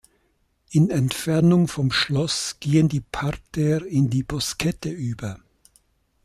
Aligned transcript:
In 0.71 0.89
Entfernung 0.89 1.67
vom 1.67 1.91
Schloss 1.91 2.57
gehen 2.59 2.89
die 2.89 3.01
Parterres 3.01 3.83
in 3.87 4.09
die 4.09 4.23
Boskette 4.23 4.89
über. 4.89 5.37